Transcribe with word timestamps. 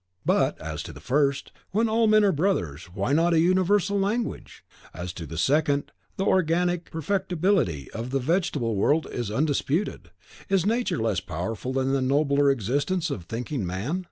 But 0.25 0.59
as 0.59 0.81
to 0.89 0.93
the 0.93 0.99
first, 0.99 1.51
when 1.69 1.87
all 1.87 2.07
men 2.07 2.23
are 2.23 2.31
brothers, 2.31 2.85
why 2.85 3.13
not 3.13 3.35
a 3.35 3.39
universal 3.39 3.99
language? 3.99 4.63
As 4.95 5.13
to 5.13 5.27
the 5.27 5.37
second, 5.37 5.91
the 6.17 6.25
organic 6.25 6.89
perfectibility 6.89 7.87
of 7.91 8.09
the 8.09 8.17
vegetable 8.17 8.75
world 8.75 9.05
is 9.11 9.29
undisputed, 9.29 10.09
is 10.49 10.65
Nature 10.65 10.97
less 10.97 11.19
powerful 11.19 11.77
in 11.79 11.91
the 11.91 12.01
nobler 12.01 12.49
existence 12.49 13.11
of 13.11 13.25
thinking 13.25 13.63
man? 13.63 13.99